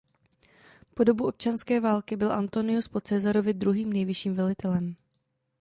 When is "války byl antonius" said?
1.79-2.87